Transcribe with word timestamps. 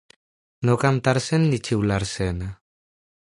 No 0.69 0.77
cantar-se'n 0.83 1.45
ni 1.51 1.59
xiular-se'n. 1.67 2.43